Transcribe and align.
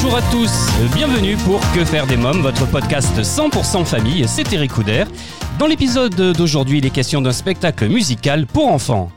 Bonjour 0.00 0.16
à 0.16 0.22
tous, 0.30 0.52
bienvenue 0.94 1.36
pour 1.38 1.58
Que 1.74 1.84
faire 1.84 2.06
des 2.06 2.16
mômes, 2.16 2.40
votre 2.40 2.70
podcast 2.70 3.18
100% 3.20 3.84
famille, 3.84 4.28
c'est 4.28 4.52
Eric 4.52 4.70
Couder. 4.70 5.02
Dans 5.58 5.66
l'épisode 5.66 6.14
d'aujourd'hui, 6.14 6.78
il 6.78 6.86
est 6.86 6.90
question 6.90 7.20
d'un 7.20 7.32
spectacle 7.32 7.88
musical 7.88 8.46
pour 8.46 8.68
enfants. 8.68 9.10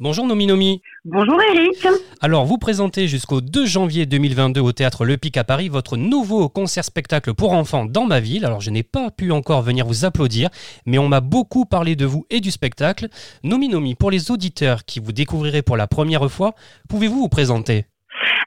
Bonjour 0.00 0.28
Nomi 0.28 0.46
Nomi. 0.46 0.80
Bonjour 1.04 1.40
Eric. 1.42 1.84
Alors, 2.20 2.44
vous 2.44 2.56
présentez 2.56 3.08
jusqu'au 3.08 3.40
2 3.40 3.66
janvier 3.66 4.06
2022 4.06 4.60
au 4.60 4.70
théâtre 4.70 5.04
Le 5.04 5.16
Pic 5.16 5.36
à 5.36 5.42
Paris 5.42 5.68
votre 5.68 5.96
nouveau 5.96 6.48
concert-spectacle 6.48 7.34
pour 7.34 7.52
enfants 7.52 7.84
dans 7.84 8.06
ma 8.06 8.20
ville. 8.20 8.44
Alors, 8.44 8.60
je 8.60 8.70
n'ai 8.70 8.84
pas 8.84 9.10
pu 9.10 9.32
encore 9.32 9.62
venir 9.62 9.84
vous 9.84 10.04
applaudir, 10.04 10.50
mais 10.86 10.98
on 10.98 11.08
m'a 11.08 11.20
beaucoup 11.20 11.64
parlé 11.64 11.96
de 11.96 12.06
vous 12.06 12.26
et 12.30 12.38
du 12.38 12.52
spectacle. 12.52 13.08
Nomi 13.42 13.68
Nomi, 13.68 13.96
pour 13.96 14.12
les 14.12 14.30
auditeurs 14.30 14.84
qui 14.84 15.00
vous 15.00 15.10
découvrirez 15.10 15.62
pour 15.62 15.76
la 15.76 15.88
première 15.88 16.30
fois, 16.30 16.54
pouvez-vous 16.88 17.18
vous 17.18 17.28
présenter? 17.28 17.86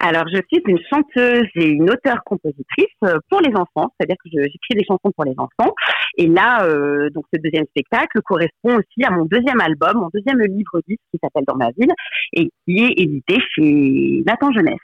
Alors, 0.03 0.23
je 0.27 0.41
suis 0.51 0.63
une 0.65 0.79
chanteuse 0.91 1.47
et 1.53 1.67
une 1.67 1.87
auteure-compositrice 1.87 2.87
euh, 3.05 3.19
pour 3.29 3.39
les 3.39 3.53
enfants, 3.53 3.93
c'est-à-dire 3.93 4.15
que 4.23 4.31
j'écris 4.31 4.73
des 4.75 4.83
chansons 4.83 5.11
pour 5.15 5.25
les 5.25 5.35
enfants. 5.37 5.73
Et 6.17 6.25
là, 6.25 6.65
euh, 6.65 7.11
donc 7.11 7.25
ce 7.31 7.39
deuxième 7.39 7.65
spectacle 7.65 8.19
correspond 8.25 8.77
aussi 8.77 9.05
à 9.05 9.11
mon 9.11 9.25
deuxième 9.25 9.61
album, 9.61 9.97
mon 9.97 10.09
deuxième 10.11 10.39
livre 10.39 10.81
disque 10.87 11.01
qui 11.11 11.19
s'appelle 11.21 11.43
Dans 11.47 11.55
ma 11.55 11.69
ville 11.77 11.91
et 12.33 12.49
qui 12.65 12.83
est 12.83 12.93
édité 12.97 13.37
chez 13.53 14.23
Nathan 14.25 14.51
Jeunesse. 14.51 14.79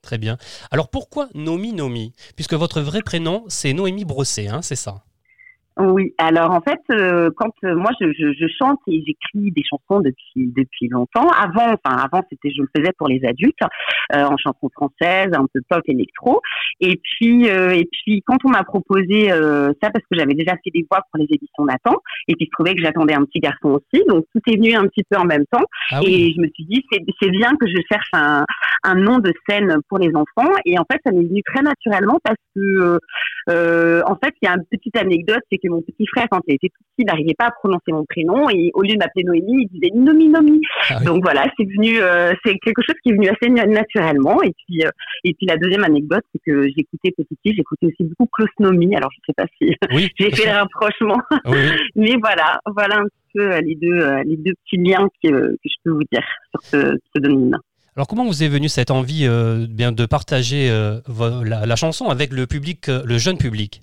Très 0.00 0.18
bien. 0.18 0.36
Alors, 0.70 0.90
pourquoi 0.90 1.28
Nomi 1.34 1.72
Nomi? 1.72 2.12
Puisque 2.36 2.54
votre 2.54 2.80
vrai 2.80 3.02
prénom, 3.02 3.44
c'est 3.48 3.72
Noémie 3.72 4.04
Brosset, 4.04 4.46
hein, 4.46 4.62
c'est 4.62 4.76
ça? 4.76 5.02
Oui, 5.84 6.14
alors 6.16 6.52
en 6.52 6.60
fait, 6.60 6.78
euh, 6.92 7.30
quand 7.36 7.50
euh, 7.64 7.74
moi 7.74 7.90
je, 8.00 8.06
je, 8.12 8.32
je 8.32 8.46
chante 8.56 8.78
et 8.86 9.02
j'écris 9.04 9.50
des 9.50 9.62
chansons 9.68 10.00
depuis 10.00 10.52
depuis 10.54 10.88
longtemps. 10.88 11.28
Avant, 11.28 11.74
enfin 11.74 11.96
avant, 11.96 12.22
c'était 12.30 12.50
je 12.56 12.62
le 12.62 12.68
faisais 12.76 12.92
pour 12.96 13.08
les 13.08 13.20
adultes 13.24 13.62
euh, 14.14 14.22
en 14.22 14.36
chanson 14.36 14.70
française, 14.72 15.30
un 15.32 15.46
peu 15.52 15.60
pop 15.68 15.82
électro. 15.86 16.40
Et 16.80 17.00
puis 17.02 17.46
et 17.46 17.88
puis 17.90 18.22
quand 18.24 18.36
on 18.44 18.50
m'a 18.50 18.62
proposé 18.62 19.28
ça 19.28 19.90
parce 19.90 20.04
que 20.10 20.16
j'avais 20.16 20.34
déjà 20.34 20.52
fait 20.64 20.70
des 20.72 20.86
voix 20.90 21.00
pour 21.10 21.18
les 21.18 21.26
éditions 21.30 21.64
Nathan 21.64 21.96
et 22.28 22.34
puis 22.34 22.46
je 22.46 22.50
trouvais 22.52 22.74
que 22.74 22.82
j'attendais 22.82 23.14
un 23.14 23.24
petit 23.24 23.40
garçon 23.40 23.80
aussi, 23.80 24.04
donc 24.08 24.24
tout 24.32 24.40
est 24.46 24.56
venu 24.56 24.74
un 24.74 24.86
petit 24.86 25.04
peu 25.08 25.16
en 25.16 25.24
même 25.24 25.44
temps. 25.50 25.64
Ah 25.90 26.00
Et 26.04 26.32
je 26.32 26.40
me 26.40 26.48
suis 26.54 26.64
dit, 26.64 26.84
c'est 26.92 27.30
bien 27.30 27.50
que 27.60 27.66
je 27.66 27.80
cherche 27.90 28.08
un, 28.12 28.44
un 28.84 28.94
nom 28.94 29.18
de 29.18 29.32
scène 29.48 29.76
pour 29.88 29.98
les 29.98 30.10
enfants. 30.14 30.50
Et 30.64 30.78
en 30.78 30.84
fait, 30.90 31.00
ça 31.04 31.12
m'est 31.12 31.24
venu 31.24 31.42
très 31.42 31.62
naturellement 31.62 32.18
parce 32.24 32.38
que, 32.54 32.98
en 34.06 34.16
fait, 34.16 34.34
il 34.42 34.46
y 34.46 34.48
a 34.48 34.54
une 34.54 34.64
petite 34.70 34.96
anecdote, 34.96 35.42
c'est 35.50 35.58
que 35.58 35.71
mon 35.72 35.82
petit 35.82 36.06
frère, 36.06 36.26
quand 36.30 36.40
il 36.46 36.54
était 36.54 36.68
tout 36.68 36.82
petit, 36.84 36.98
il 37.02 37.06
n'arrivait 37.06 37.34
pas 37.36 37.46
à 37.46 37.50
prononcer 37.50 37.90
mon 37.92 38.04
prénom. 38.04 38.48
Et 38.50 38.70
au 38.74 38.82
lieu 38.82 38.94
de 38.94 38.98
m'appeler 38.98 39.24
Noémie, 39.24 39.62
il 39.64 39.68
disait 39.68 39.90
Nomi 39.94 40.28
Nomi. 40.28 40.60
Ah 40.90 40.98
oui. 41.00 41.04
Donc 41.06 41.22
voilà, 41.24 41.44
c'est 41.58 41.64
venu, 41.64 42.00
euh, 42.00 42.32
c'est 42.44 42.56
quelque 42.58 42.82
chose 42.86 42.94
qui 43.02 43.10
est 43.10 43.14
venu 43.14 43.28
assez 43.28 43.50
na- 43.50 43.66
naturellement. 43.66 44.42
Et 44.42 44.52
puis, 44.66 44.84
euh, 44.84 44.90
et 45.24 45.34
puis 45.34 45.46
la 45.46 45.56
deuxième 45.56 45.84
anecdote, 45.84 46.22
c'est 46.32 46.40
que 46.46 46.62
j'écoutais 46.68 47.10
petit, 47.16 47.54
j'écoutais 47.56 47.86
aussi 47.86 48.04
beaucoup 48.04 48.26
Klaus 48.32 48.50
Nomi. 48.60 48.94
Alors 48.94 49.10
je 49.12 49.18
sais 49.26 49.34
pas 49.36 49.46
si 49.58 49.74
Oui, 49.92 50.08
j'ai 50.18 50.30
fait 50.30 50.46
le 50.46 50.56
rapprochement. 50.56 51.18
Oui. 51.46 51.58
Mais 51.96 52.14
voilà, 52.20 52.60
voilà 52.74 52.98
un 52.98 53.04
petit 53.04 53.30
peu 53.34 53.50
euh, 53.52 53.60
les 53.62 53.74
deux, 53.76 54.22
les 54.24 54.36
deux 54.36 54.52
petits 54.64 54.76
liens 54.82 55.08
que, 55.22 55.28
que 55.30 55.56
je 55.64 55.74
peux 55.84 55.90
vous 55.90 56.04
dire 56.12 56.22
sur 56.50 56.62
ce 56.62 56.96
pseudonyme. 57.12 57.56
Alors 57.94 58.06
comment 58.06 58.24
vous 58.24 58.42
est 58.42 58.48
venue 58.48 58.70
cette 58.70 58.90
envie 58.90 59.26
euh, 59.26 59.66
bien 59.68 59.92
de 59.92 60.06
partager 60.06 60.70
euh, 60.70 61.00
la, 61.44 61.66
la 61.66 61.76
chanson 61.76 62.08
avec 62.08 62.32
le 62.32 62.46
public, 62.46 62.88
euh, 62.88 63.02
le 63.04 63.18
jeune 63.18 63.36
public? 63.36 63.82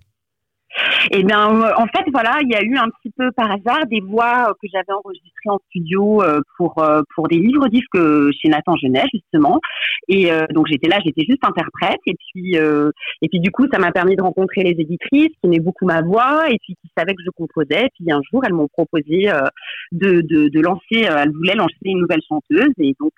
Et 1.12 1.24
bien, 1.24 1.50
euh, 1.50 1.72
en 1.78 1.88
fait, 1.88 2.06
voilà, 2.12 2.38
il 2.42 2.50
y 2.50 2.56
a 2.56 2.62
eu 2.62 2.78
un 2.78 2.90
petit 2.90 3.12
peu 3.18 3.32
par 3.32 3.52
hasard 3.52 3.86
des 3.88 4.02
voix 4.02 4.50
euh, 4.50 4.54
que 4.62 4.68
j'avais 4.72 4.92
enregistrées 4.92 5.50
en 5.50 5.60
studio 5.70 6.22
euh, 6.22 6.42
pour 6.58 6.76
pour 7.16 7.28
des 7.28 7.38
livres 7.38 7.68
disques 7.68 7.98
chez 8.42 8.50
Nathan 8.50 8.76
Genet 8.76 9.06
justement. 9.14 9.60
Et 10.08 10.30
donc 10.54 10.68
j'étais 10.68 10.88
là, 10.88 11.00
j'étais 11.06 11.24
juste 11.28 11.44
interprète. 11.44 12.00
Et 12.06 12.16
puis 12.16 12.56
et 12.56 13.28
puis 13.30 13.40
du 13.40 13.52
coup, 13.52 13.66
ça 13.72 13.80
m'a 13.80 13.92
permis 13.92 14.16
de 14.16 14.22
rencontrer 14.22 14.64
les 14.64 14.72
éditrices 14.72 15.30
qui 15.30 15.40
aimaient 15.44 15.60
beaucoup 15.60 15.86
ma 15.86 16.02
voix 16.02 16.50
et 16.50 16.58
puis 16.62 16.76
qui 16.82 16.90
savaient 16.98 17.14
que 17.14 17.24
je 17.24 17.30
composais. 17.32 17.86
Et 17.86 17.90
puis 17.96 18.12
un 18.12 18.22
jour, 18.32 18.44
elles 18.46 18.54
m'ont 18.54 18.68
proposé 18.68 19.32
de, 19.92 20.22
de 20.22 20.50
de 20.50 20.62
lancer. 20.62 21.08
elles 21.08 21.32
voulaient 21.32 21.56
lancer 21.56 21.76
une 21.86 22.00
nouvelle 22.00 22.22
chanteuse. 22.28 22.74
Et 22.80 22.96
donc 23.00 23.14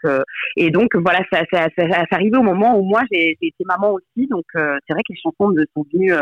et 0.57 0.69
donc 0.69 0.95
voilà, 0.95 1.19
ça 1.31 1.41
ça, 1.51 1.67
ça, 1.77 1.87
ça, 1.89 2.05
arrivait 2.11 2.37
au 2.37 2.43
moment 2.43 2.77
où 2.77 2.83
moi 2.83 3.01
j'ai 3.11 3.37
été 3.41 3.63
maman 3.65 3.93
aussi. 3.93 4.27
Donc 4.27 4.45
c'est 4.53 4.93
vrai 4.93 5.01
que 5.07 5.13
les 5.13 5.19
chansons 5.21 5.49
me 5.49 5.65
sont 5.75 5.85
venues 5.93 6.13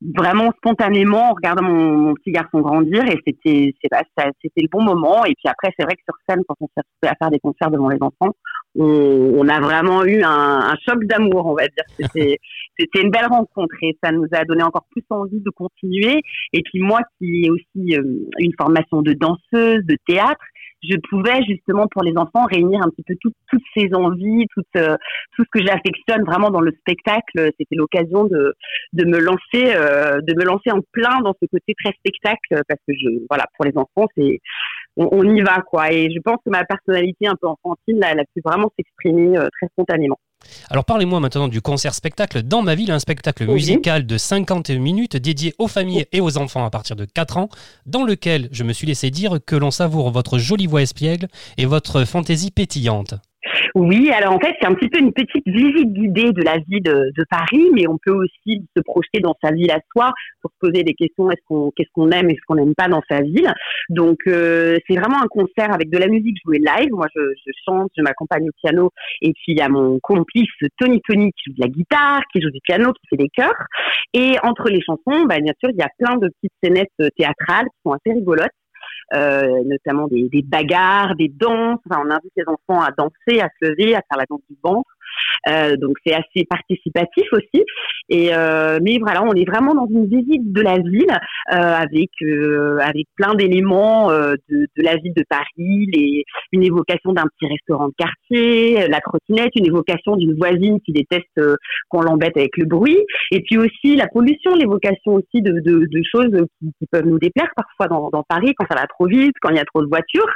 vraiment 0.00 0.52
spontanément 0.58 1.30
en 1.30 1.34
regardant 1.34 1.62
mon, 1.62 1.96
mon 1.96 2.14
petit 2.14 2.30
garçon 2.30 2.60
grandir 2.60 3.04
et 3.06 3.18
c'était 3.26 3.74
c'était 3.82 4.62
le 4.62 4.68
bon 4.70 4.82
moment. 4.82 5.24
Et 5.24 5.34
puis 5.34 5.48
après 5.48 5.72
c'est 5.78 5.84
vrai 5.84 5.94
que 5.96 6.02
sur 6.04 6.14
scène 6.28 6.42
quand 6.48 6.56
on 6.60 6.66
s'est 6.66 6.82
retrouvé 6.82 7.12
à 7.12 7.16
faire 7.16 7.30
des 7.30 7.40
concerts 7.40 7.70
devant 7.70 7.88
les 7.88 7.98
enfants 8.00 8.32
on, 8.76 9.32
on 9.36 9.48
a 9.48 9.60
vraiment 9.60 10.04
eu 10.04 10.22
un, 10.22 10.60
un 10.60 10.76
choc 10.86 11.04
d'amour 11.04 11.46
on 11.46 11.54
va 11.54 11.62
dire. 11.62 11.84
C'était 11.98 12.38
c'était 12.78 13.02
une 13.02 13.10
belle 13.10 13.26
rencontre 13.26 13.74
et 13.82 13.96
ça 14.02 14.12
nous 14.12 14.26
a 14.32 14.44
donné 14.44 14.62
encore 14.62 14.86
plus 14.90 15.04
envie 15.10 15.40
de 15.40 15.50
continuer. 15.50 16.20
Et 16.52 16.62
puis 16.62 16.80
moi 16.80 17.00
qui 17.18 17.44
ai 17.44 17.50
aussi 17.50 17.96
euh, 17.96 18.02
une 18.38 18.52
formation 18.56 19.02
de 19.02 19.12
danseuse 19.12 19.84
de 19.84 19.96
théâtre 20.06 20.44
je 20.82 20.96
pouvais 21.10 21.42
justement 21.48 21.86
pour 21.88 22.02
les 22.02 22.12
enfants 22.16 22.44
réunir 22.46 22.80
un 22.82 22.90
petit 22.90 23.02
peu 23.06 23.14
tout- 23.20 23.32
toutes 23.50 23.62
ces 23.76 23.88
envies 23.94 24.46
toutes 24.54 24.66
euh, 24.76 24.96
tout 25.36 25.44
ce 25.44 25.48
que 25.58 25.64
j'affectionne 25.66 26.24
vraiment 26.24 26.50
dans 26.50 26.60
le 26.60 26.72
spectacle. 26.80 27.50
C'était 27.58 27.76
l'occasion 27.76 28.24
de 28.24 28.54
de 28.92 29.04
me 29.04 29.18
lancer 29.18 29.74
euh, 29.74 30.20
de 30.22 30.34
me 30.38 30.44
lancer 30.44 30.70
en 30.70 30.80
plein 30.92 31.20
dans 31.22 31.34
ce 31.40 31.46
côté 31.46 31.74
très 31.82 31.92
spectacle 31.98 32.62
parce 32.68 32.80
que 32.86 32.94
je 32.94 33.08
voilà 33.30 33.46
pour 33.56 33.64
les 33.64 33.72
enfants 33.76 34.06
c'est 34.16 34.40
on, 34.96 35.08
on 35.12 35.24
y 35.34 35.40
va 35.42 35.60
quoi. 35.62 35.92
Et 35.92 36.10
je 36.10 36.20
pense 36.20 36.38
que 36.44 36.50
ma 36.50 36.64
personnalité 36.64 37.26
un 37.28 37.36
peu 37.40 37.48
enfantine 37.48 37.98
là, 38.00 38.08
elle 38.12 38.20
a 38.20 38.24
pu 38.24 38.40
vraiment 38.44 38.70
s'exprimer 38.76 39.38
euh, 39.38 39.48
très 39.58 39.68
spontanément 39.68 40.18
Alors 40.70 40.84
parlez-moi 40.84 41.20
maintenant 41.20 41.48
du 41.48 41.60
concert-spectacle 41.60 42.42
Dans 42.42 42.62
ma 42.62 42.74
ville, 42.74 42.90
un 42.90 42.98
spectacle 42.98 43.44
Oui. 43.48 43.54
musical 43.54 44.06
de 44.06 44.18
50 44.18 44.70
minutes 44.70 45.16
dédié 45.16 45.54
aux 45.58 45.68
familles 45.68 46.06
et 46.12 46.20
aux 46.20 46.38
enfants 46.38 46.64
à 46.64 46.70
partir 46.70 46.96
de 46.96 47.04
4 47.04 47.38
ans, 47.38 47.48
dans 47.86 48.04
lequel 48.04 48.48
je 48.52 48.64
me 48.64 48.72
suis 48.72 48.86
laissé 48.86 49.10
dire 49.10 49.38
que 49.44 49.56
l'on 49.56 49.70
savoure 49.70 50.10
votre 50.10 50.38
jolie 50.38 50.66
voix 50.66 50.82
espiègle 50.82 51.28
et 51.56 51.66
votre 51.66 52.04
fantaisie 52.04 52.50
pétillante. 52.50 53.14
Oui, 53.74 54.10
alors 54.10 54.34
en 54.34 54.38
fait, 54.38 54.54
c'est 54.60 54.66
un 54.66 54.74
petit 54.74 54.88
peu 54.88 54.98
une 54.98 55.12
petite 55.12 55.46
visite 55.46 55.92
guidée 55.92 56.32
de 56.32 56.42
la 56.42 56.58
vie 56.58 56.80
de, 56.80 57.12
Paris, 57.30 57.68
mais 57.74 57.86
on 57.86 57.98
peut 57.98 58.12
aussi 58.12 58.64
se 58.74 58.82
projeter 58.82 59.20
dans 59.20 59.34
sa 59.42 59.52
ville 59.52 59.70
à 59.70 59.80
soi 59.92 60.12
pour 60.40 60.50
se 60.50 60.56
poser 60.60 60.82
des 60.82 60.94
questions 60.94 61.30
est-ce 61.30 61.42
qu'on 61.46 61.70
qu'est-ce 61.76 61.90
qu'on 61.92 62.10
aime 62.10 62.30
et 62.30 62.34
ce 62.34 62.40
qu'on 62.46 62.54
n'aime 62.54 62.74
pas 62.74 62.88
dans 62.88 63.02
sa 63.10 63.20
ville. 63.20 63.52
Donc 63.90 64.18
euh, 64.26 64.76
c'est 64.86 64.96
vraiment 64.96 65.20
un 65.22 65.26
concert 65.26 65.72
avec 65.74 65.90
de 65.90 65.98
la 65.98 66.06
musique 66.06 66.36
jouée 66.44 66.58
live. 66.58 66.90
Moi, 66.92 67.06
je, 67.14 67.20
je 67.44 67.52
chante, 67.66 67.90
je 67.96 68.02
m'accompagne 68.02 68.48
au 68.48 68.52
piano, 68.62 68.90
et 69.20 69.32
puis 69.32 69.52
il 69.52 69.58
y 69.58 69.60
a 69.60 69.68
mon 69.68 69.98
complice 70.00 70.48
Tony 70.78 71.00
Tony 71.06 71.32
qui 71.32 71.50
joue 71.50 71.56
de 71.56 71.62
la 71.62 71.68
guitare, 71.68 72.22
qui 72.32 72.40
joue 72.40 72.50
du 72.50 72.60
piano, 72.62 72.92
qui 72.92 73.08
fait 73.10 73.16
des 73.16 73.28
chœurs. 73.28 73.66
Et 74.14 74.36
entre 74.42 74.68
les 74.68 74.80
chansons, 74.80 75.24
bah, 75.26 75.40
bien 75.40 75.52
sûr, 75.60 75.70
il 75.70 75.76
y 75.76 75.82
a 75.82 75.90
plein 75.98 76.16
de 76.16 76.28
petites 76.28 76.54
scénettes 76.62 77.12
théâtrales 77.16 77.66
qui 77.66 77.80
sont 77.84 77.92
assez 77.92 78.12
rigolotes 78.12 78.50
notamment 79.12 80.08
des, 80.08 80.28
des 80.28 80.42
bagarres, 80.42 81.14
des 81.16 81.28
danses. 81.28 81.80
Enfin, 81.88 82.02
on 82.04 82.10
invite 82.10 82.32
les 82.36 82.44
enfants 82.46 82.82
à 82.82 82.90
danser, 82.90 83.40
à 83.40 83.48
se 83.60 83.68
lever, 83.68 83.94
à 83.94 84.02
faire 84.08 84.18
la 84.18 84.24
danse 84.28 84.42
du 84.48 84.56
ventre. 84.62 84.90
Euh, 85.48 85.76
donc 85.76 85.96
c'est 86.04 86.14
assez 86.14 86.44
participatif 86.48 87.26
aussi. 87.32 87.64
Et 88.08 88.34
euh, 88.34 88.78
mais 88.82 88.98
voilà, 88.98 89.22
on 89.22 89.32
est 89.32 89.48
vraiment 89.48 89.74
dans 89.74 89.86
une 89.86 90.06
visite 90.06 90.52
de 90.52 90.60
la 90.60 90.78
ville 90.78 91.16
euh, 91.52 91.54
avec 91.54 92.10
avec 92.80 93.06
plein 93.16 93.34
d'éléments 93.34 94.10
de, 94.10 94.38
de 94.50 94.82
la 94.82 94.96
ville 94.96 95.14
de 95.14 95.24
Paris, 95.28 95.86
les, 95.92 96.24
une 96.52 96.62
évocation 96.64 97.12
d'un 97.12 97.26
petit 97.38 97.50
restaurant 97.50 97.88
de 97.88 97.94
quartier, 97.96 98.88
la 98.88 99.00
trottinette, 99.00 99.52
une 99.56 99.66
évocation 99.66 100.16
d'une 100.16 100.34
voisine 100.34 100.80
qui 100.80 100.92
déteste 100.92 101.40
qu'on 101.88 102.00
l'embête 102.00 102.36
avec 102.36 102.56
le 102.56 102.64
bruit, 102.64 102.98
et 103.30 103.40
puis 103.42 103.58
aussi 103.58 103.96
la 103.96 104.08
pollution, 104.08 104.54
l'évocation 104.54 105.14
aussi 105.14 105.42
de, 105.42 105.52
de, 105.60 105.86
de 105.86 106.02
choses 106.10 106.46
qui, 106.58 106.72
qui 106.78 106.86
peuvent 106.90 107.06
nous 107.06 107.18
déplaire 107.18 107.50
parfois 107.56 107.88
dans, 107.88 108.10
dans 108.10 108.22
Paris 108.22 108.54
quand 108.56 108.66
ça 108.70 108.76
va 108.80 108.86
trop 108.86 109.06
vite, 109.06 109.34
quand 109.40 109.50
il 109.50 109.56
y 109.56 109.60
a 109.60 109.64
trop 109.64 109.82
de 109.82 109.88
voitures. 109.88 110.32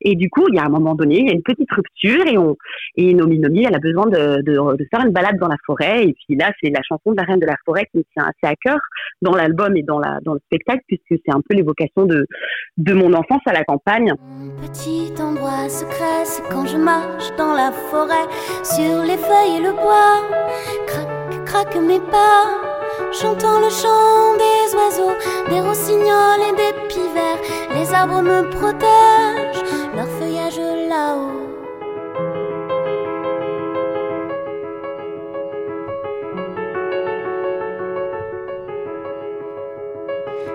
Et 0.00 0.14
du 0.14 0.28
coup, 0.30 0.46
il 0.48 0.56
y 0.56 0.58
a 0.58 0.64
un 0.64 0.68
moment 0.68 0.94
donné, 0.94 1.18
il 1.20 1.26
y 1.26 1.30
a 1.30 1.32
une 1.32 1.42
petite 1.42 1.70
rupture 1.70 2.26
et 2.26 2.38
on 2.38 2.56
et 2.96 3.14
Nomi 3.14 3.38
Nomi, 3.38 3.64
elle 3.64 3.74
a 3.74 3.78
besoin 3.78 4.06
de, 4.06 4.42
de, 4.42 4.76
de 4.76 4.86
faire 4.90 5.04
une 5.04 5.12
balade 5.12 5.36
dans 5.38 5.48
la 5.48 5.56
forêt. 5.66 6.06
Et 6.06 6.14
puis 6.14 6.36
là, 6.36 6.52
c'est 6.62 6.70
la 6.70 6.82
chanson 6.82 7.12
de 7.12 7.16
la 7.16 7.24
Reine 7.24 7.40
de 7.40 7.46
la 7.46 7.56
Forêt 7.64 7.86
qui 7.90 7.98
me 7.98 8.04
tient 8.12 8.24
assez 8.24 8.52
à 8.52 8.54
cœur 8.56 8.78
dans 9.22 9.34
l'album 9.34 9.76
et 9.76 9.82
dans 9.82 9.98
la 9.98 10.18
dans 10.22 10.34
le 10.34 10.40
spectacle 10.46 10.82
puisque 10.86 11.20
c'est 11.24 11.32
un 11.32 11.40
peu 11.48 11.54
l'évocation 11.56 12.06
de 12.06 12.26
de 12.76 12.92
mon 12.92 13.12
enfance 13.12 13.42
à 13.46 13.52
la 13.52 13.64
campagne. 13.64 14.12
Mon 14.18 14.50
petit 14.68 15.12
endroit 15.20 15.68
secret, 15.68 16.24
c'est 16.24 16.42
quand 16.50 16.66
je 16.66 16.76
marche 16.76 17.34
dans 17.36 17.54
la 17.54 17.72
forêt, 17.72 18.28
sur 18.62 19.02
les 19.02 19.16
feuilles 19.16 19.58
et 19.58 19.62
le 19.62 19.72
bois. 19.72 20.22
Crac, 20.86 21.44
traque 21.46 21.76
mes 21.76 22.00
pas, 22.00 22.44
chantant 23.12 23.60
le 23.60 23.70
chant 23.70 24.34
des 24.36 24.74
oiseaux, 24.76 25.14
des 25.48 25.60
rossignols 25.60 26.42
et 26.48 26.56
des. 26.56 26.83
Les 27.84 27.92
arbres 27.92 28.22
me 28.22 28.48
protègent, 28.48 29.62
leur 29.94 30.08
feuillage 30.18 30.58
là-haut. 30.88 31.44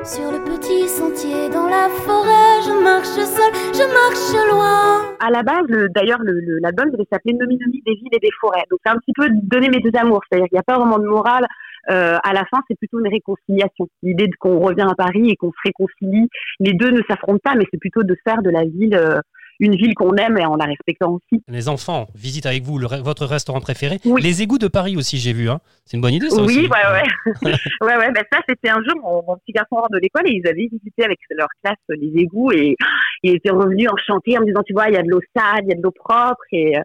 Sur 0.03 0.31
le 0.31 0.39
petit 0.43 0.87
sentier 0.87 1.49
dans 1.49 1.67
la 1.67 1.87
forêt, 1.89 2.61
je 2.65 2.73
marche 2.83 3.05
seule, 3.07 3.53
je 3.73 3.85
marche 3.93 4.49
loin. 4.51 5.05
À 5.19 5.29
la 5.29 5.43
base, 5.43 5.65
le- 5.67 5.89
d'ailleurs, 5.89 6.19
le- 6.23 6.39
le- 6.39 6.57
l'album 6.61 6.89
devait 6.89 7.05
s'appeler 7.11 7.33
Nomi 7.35 7.57
des 7.57 7.65
villes 7.93 8.07
et 8.13 8.19
des 8.19 8.31
forêts. 8.41 8.63
Donc 8.71 8.79
c'est 8.83 8.91
un 8.91 8.97
petit 8.97 9.13
peu 9.15 9.27
donner 9.43 9.69
mes 9.69 9.81
deux 9.81 9.95
amours. 9.99 10.21
C'est-à-dire 10.29 10.47
qu'il 10.47 10.55
n'y 10.55 10.59
a 10.59 10.63
pas 10.63 10.77
vraiment 10.79 10.97
de 10.97 11.05
morale. 11.07 11.45
Euh, 11.89 12.17
à 12.23 12.33
la 12.33 12.45
fin, 12.45 12.59
c'est 12.67 12.77
plutôt 12.77 12.99
une 12.99 13.11
réconciliation. 13.11 13.87
L'idée 14.03 14.29
qu'on 14.39 14.59
revient 14.59 14.87
à 14.89 14.95
Paris 14.95 15.29
et 15.29 15.35
qu'on 15.35 15.51
se 15.51 15.61
réconcilie. 15.63 16.29
Les 16.59 16.73
deux 16.73 16.91
ne 16.91 17.01
s'affrontent 17.09 17.41
pas, 17.43 17.55
mais 17.55 17.65
c'est 17.71 17.79
plutôt 17.79 18.03
de 18.03 18.15
faire 18.23 18.41
de 18.41 18.49
la 18.49 18.63
ville 18.63 18.95
euh, 18.95 19.19
une 19.59 19.75
ville 19.75 19.93
qu'on 19.93 20.15
aime 20.15 20.37
et 20.37 20.45
en 20.45 20.55
la 20.55 20.65
respectant 20.65 21.11
aussi. 21.11 21.43
Les 21.47 21.67
enfants 21.67 22.07
visitent 22.15 22.45
avec 22.45 22.63
vous 22.63 22.77
le 22.77 22.87
votre 23.03 23.25
restaurant 23.25 23.59
préféré. 23.59 23.97
Oui. 24.05 24.21
Les 24.21 24.41
égouts 24.41 24.57
de 24.57 24.67
Paris 24.67 24.95
aussi, 24.95 25.17
j'ai 25.17 25.33
vu. 25.33 25.49
Hein. 25.49 25.59
C'est 25.85 25.97
une 25.97 26.01
bonne 26.01 26.13
idée, 26.13 26.29
ça 26.29 26.41
oui, 26.41 26.43
aussi. 26.43 26.59
ouais, 26.61 26.67
ouais. 26.67 27.51
ouais, 27.81 27.97
ouais. 27.97 28.11
Ben 28.11 28.23
ça, 28.31 28.39
c'était 28.47 28.69
un 28.69 28.81
jour, 28.87 29.01
mon, 29.01 29.23
mon 29.27 29.37
petit 29.37 29.51
garçon 29.51 29.75
rentre 29.75 29.91
de 29.91 29.99
l'école 29.99 30.27
et 30.27 30.31
ils 30.31 30.47
avaient 30.47 30.67
visité 30.71 31.03
avec 31.03 31.19
leur 31.31 31.49
classe 31.63 31.77
les 31.89 32.21
égouts 32.21 32.51
et 32.51 32.75
ils 33.23 33.35
étaient 33.35 33.51
revenus 33.51 33.89
enchantés 33.91 34.37
en 34.37 34.41
me 34.41 34.45
disant, 34.45 34.63
tu 34.65 34.73
vois, 34.73 34.87
il 34.87 34.93
y 34.93 34.97
a 34.97 35.03
de 35.03 35.09
l'eau 35.09 35.21
sale, 35.35 35.63
il 35.63 35.69
y 35.69 35.73
a 35.73 35.75
de 35.75 35.81
l'eau 35.81 35.91
propre 35.91 36.43
et 36.51 36.77
euh, 36.77 36.81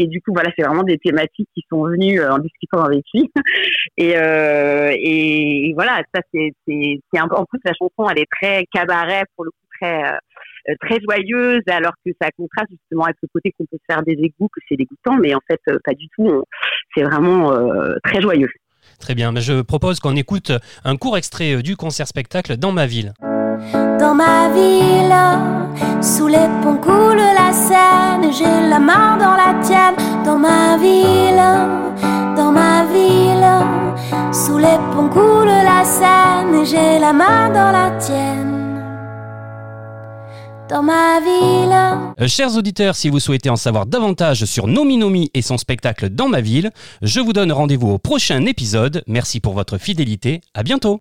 et 0.00 0.06
du 0.06 0.20
coup, 0.22 0.32
voilà, 0.32 0.50
c'est 0.56 0.64
vraiment 0.64 0.82
des 0.82 0.98
thématiques 0.98 1.48
qui 1.54 1.62
sont 1.70 1.82
venues 1.84 2.20
euh, 2.20 2.32
en 2.32 2.38
discutant 2.38 2.82
avec 2.82 3.04
lui. 3.14 3.30
Et, 3.96 4.16
euh, 4.16 4.92
et 4.96 5.72
voilà, 5.74 6.02
ça, 6.14 6.20
c'est, 6.32 6.52
c'est, 6.66 7.00
c'est 7.12 7.18
un 7.18 7.26
peu, 7.26 7.34
en 7.34 7.44
plus, 7.44 7.58
la 7.64 7.72
chanson, 7.72 8.08
elle 8.08 8.20
est 8.20 8.28
très 8.30 8.64
cabaret, 8.72 9.24
pour 9.34 9.44
le 9.44 9.50
coup, 9.50 9.66
très, 9.80 10.04
euh, 10.04 10.74
très 10.80 10.98
joyeuse, 11.00 11.62
alors 11.68 11.94
que 12.06 12.12
ça 12.20 12.28
contraste 12.36 12.70
justement 12.70 13.04
avec 13.06 13.16
le 13.22 13.28
côté 13.34 13.52
qu'on 13.58 13.64
peut 13.64 13.76
se 13.76 13.92
faire 13.92 14.04
des 14.04 14.12
égouts, 14.12 14.48
que 14.54 14.60
c'est 14.68 14.76
dégoûtant, 14.76 15.16
mais 15.20 15.34
en 15.34 15.40
fait, 15.50 15.60
euh, 15.68 15.78
pas 15.84 15.94
du 15.94 16.06
tout. 16.16 16.26
On- 16.28 16.44
c'est 16.94 17.02
vraiment 17.02 17.52
euh, 17.52 17.96
très 18.04 18.20
joyeux. 18.20 18.50
Très 19.00 19.14
bien. 19.16 19.32
Mais 19.32 19.40
je 19.40 19.62
propose 19.62 19.98
qu'on 19.98 20.14
écoute 20.16 20.52
un 20.84 20.96
court 20.96 21.16
extrait 21.16 21.60
du 21.62 21.76
concert-spectacle 21.76 22.56
dans 22.56 22.72
ma 22.72 22.86
ville. 22.86 23.12
Dans 23.98 24.14
ma 24.14 24.48
ville, 24.54 26.02
sous 26.02 26.28
les 26.28 26.46
ponts 26.62 26.76
coule 26.76 27.18
ville, 30.76 31.42
dans 32.36 32.52
ma 32.52 32.84
ville, 32.84 33.48
sous 34.32 34.58
les 34.58 34.78
ponts 34.92 35.08
la 35.64 35.82
ville. 41.24 42.28
Chers 42.28 42.56
auditeurs, 42.56 42.94
si 42.94 43.08
vous 43.08 43.20
souhaitez 43.20 43.48
en 43.48 43.56
savoir 43.56 43.86
davantage 43.86 44.44
sur 44.44 44.66
Nomi 44.66 44.98
Nomi 44.98 45.30
et 45.32 45.40
son 45.40 45.56
spectacle 45.56 46.10
dans 46.10 46.28
ma 46.28 46.42
ville, 46.42 46.70
je 47.00 47.20
vous 47.20 47.32
donne 47.32 47.52
rendez-vous 47.52 47.88
au 47.88 47.98
prochain 47.98 48.44
épisode. 48.44 49.02
Merci 49.06 49.40
pour 49.40 49.54
votre 49.54 49.78
fidélité. 49.78 50.42
À 50.52 50.62
bientôt. 50.62 50.98